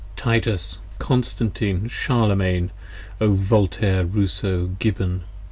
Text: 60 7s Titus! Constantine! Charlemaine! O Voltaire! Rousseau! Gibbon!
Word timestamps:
60 0.15 0.15
7s 0.17 0.23
Titus! 0.23 0.77
Constantine! 0.97 1.87
Charlemaine! 1.87 2.71
O 3.21 3.33
Voltaire! 3.33 4.03
Rousseau! 4.03 4.71
Gibbon! 4.79 5.21